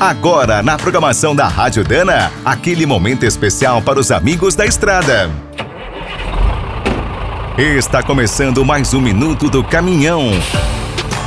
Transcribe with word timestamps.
Agora, 0.00 0.62
na 0.62 0.78
programação 0.78 1.36
da 1.36 1.46
Rádio 1.46 1.84
Dana, 1.84 2.32
aquele 2.42 2.86
momento 2.86 3.26
especial 3.26 3.82
para 3.82 4.00
os 4.00 4.10
amigos 4.10 4.54
da 4.54 4.64
estrada. 4.64 5.30
Está 7.58 8.02
começando 8.02 8.64
mais 8.64 8.94
um 8.94 9.00
minuto 9.02 9.50
do 9.50 9.62
caminhão. 9.62 10.30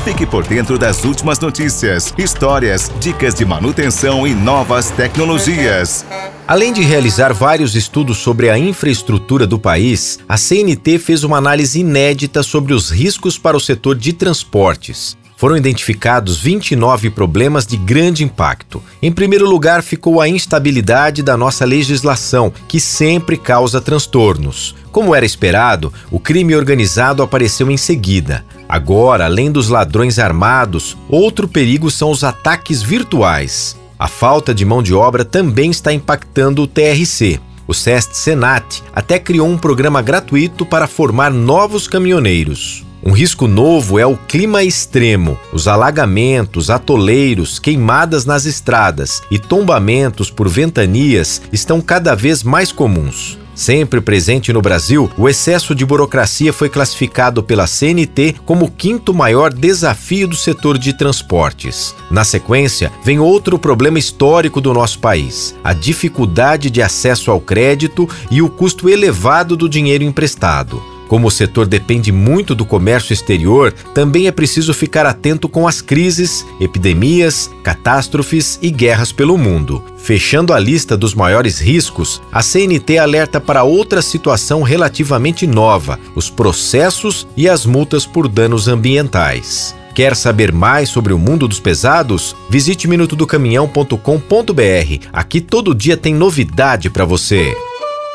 Fique 0.03 0.25
por 0.25 0.43
dentro 0.43 0.79
das 0.79 1.05
últimas 1.05 1.37
notícias, 1.39 2.11
histórias, 2.17 2.91
dicas 2.99 3.35
de 3.35 3.45
manutenção 3.45 4.25
e 4.25 4.33
novas 4.33 4.89
tecnologias. 4.89 6.03
Além 6.47 6.73
de 6.73 6.81
realizar 6.81 7.31
vários 7.31 7.75
estudos 7.75 8.17
sobre 8.17 8.49
a 8.49 8.57
infraestrutura 8.57 9.45
do 9.45 9.59
país, 9.59 10.17
a 10.27 10.35
CNT 10.35 10.97
fez 10.97 11.23
uma 11.23 11.37
análise 11.37 11.79
inédita 11.79 12.41
sobre 12.41 12.73
os 12.73 12.89
riscos 12.89 13.37
para 13.37 13.55
o 13.55 13.59
setor 13.59 13.95
de 13.95 14.13
transportes 14.13 15.15
foram 15.43 15.57
identificados 15.57 16.37
29 16.37 17.09
problemas 17.09 17.67
de 17.67 17.75
grande 17.75 18.23
impacto. 18.23 18.81
Em 19.01 19.11
primeiro 19.11 19.45
lugar, 19.45 19.83
ficou 19.83 20.21
a 20.21 20.29
instabilidade 20.29 21.21
da 21.21 21.35
nossa 21.35 21.65
legislação, 21.65 22.53
que 22.65 22.79
sempre 22.79 23.35
causa 23.35 23.81
transtornos. 23.81 24.73
Como 24.89 25.13
era 25.13 25.25
esperado, 25.25 25.91
o 26.09 26.17
crime 26.17 26.55
organizado 26.55 27.21
apareceu 27.21 27.69
em 27.69 27.75
seguida. 27.75 28.45
Agora, 28.69 29.25
além 29.25 29.51
dos 29.51 29.67
ladrões 29.67 30.17
armados, 30.17 30.95
outro 31.09 31.45
perigo 31.45 31.91
são 31.91 32.09
os 32.09 32.23
ataques 32.23 32.81
virtuais. 32.81 33.77
A 33.99 34.07
falta 34.07 34.55
de 34.55 34.63
mão 34.63 34.81
de 34.81 34.93
obra 34.93 35.25
também 35.25 35.71
está 35.71 35.91
impactando 35.91 36.61
o 36.61 36.67
TRC. 36.67 37.37
O 37.67 37.73
SEST 37.73 38.15
Senat 38.15 38.81
até 38.95 39.19
criou 39.19 39.49
um 39.49 39.57
programa 39.57 40.01
gratuito 40.01 40.65
para 40.65 40.87
formar 40.87 41.31
novos 41.31 41.85
caminhoneiros. 41.85 42.85
Um 43.05 43.11
risco 43.11 43.49
novo 43.49 43.99
é 43.99 44.05
o 44.05 44.15
clima 44.15 44.63
extremo. 44.63 45.37
Os 45.51 45.67
alagamentos, 45.67 46.69
atoleiros, 46.69 47.59
queimadas 47.59 48.23
nas 48.23 48.45
estradas 48.45 49.21
e 49.29 49.37
tombamentos 49.37 50.31
por 50.31 50.47
ventanias 50.47 51.41
estão 51.51 51.81
cada 51.81 52.15
vez 52.15 52.43
mais 52.43 52.71
comuns. 52.71 53.37
Sempre 53.53 53.99
presente 53.99 54.53
no 54.53 54.61
Brasil, 54.61 55.11
o 55.17 55.27
excesso 55.27 55.75
de 55.75 55.85
burocracia 55.85 56.53
foi 56.53 56.69
classificado 56.69 57.43
pela 57.43 57.67
CNT 57.67 58.37
como 58.45 58.65
o 58.65 58.71
quinto 58.71 59.13
maior 59.13 59.53
desafio 59.53 60.27
do 60.27 60.35
setor 60.35 60.77
de 60.77 60.97
transportes. 60.97 61.93
Na 62.09 62.23
sequência, 62.23 62.89
vem 63.03 63.19
outro 63.19 63.59
problema 63.59 63.99
histórico 63.99 64.61
do 64.61 64.73
nosso 64.73 64.99
país: 64.99 65.53
a 65.61 65.73
dificuldade 65.73 66.69
de 66.69 66.81
acesso 66.81 67.29
ao 67.29 67.41
crédito 67.41 68.09
e 68.31 68.41
o 68.41 68.49
custo 68.49 68.89
elevado 68.89 69.57
do 69.57 69.67
dinheiro 69.67 70.05
emprestado. 70.05 70.92
Como 71.13 71.27
o 71.27 71.31
setor 71.31 71.67
depende 71.67 72.11
muito 72.11 72.55
do 72.55 72.65
comércio 72.65 73.13
exterior, 73.13 73.71
também 73.93 74.25
é 74.25 74.31
preciso 74.31 74.73
ficar 74.73 75.05
atento 75.05 75.47
com 75.47 75.67
as 75.67 75.79
crises, 75.79 76.43
epidemias, 76.59 77.51
catástrofes 77.61 78.57
e 78.63 78.71
guerras 78.71 79.11
pelo 79.11 79.37
mundo. 79.37 79.83
Fechando 79.95 80.53
a 80.53 80.59
lista 80.59 80.97
dos 80.97 81.13
maiores 81.13 81.59
riscos, 81.59 82.19
a 82.31 82.41
CNT 82.41 82.97
alerta 82.97 83.39
para 83.39 83.63
outra 83.63 84.01
situação 84.01 84.63
relativamente 84.63 85.45
nova: 85.45 85.99
os 86.15 86.31
processos 86.31 87.27
e 87.37 87.47
as 87.47 87.63
multas 87.63 88.07
por 88.07 88.27
danos 88.27 88.67
ambientais. 88.67 89.75
Quer 89.93 90.15
saber 90.15 90.51
mais 90.51 90.89
sobre 90.89 91.13
o 91.13 91.19
mundo 91.19 91.47
dos 91.47 91.59
pesados? 91.59 92.35
Visite 92.49 92.87
minutodocaminhão.com.br. 92.87 95.07
Aqui 95.13 95.39
todo 95.39 95.75
dia 95.75 95.95
tem 95.95 96.15
novidade 96.15 96.89
para 96.89 97.05
você. 97.05 97.55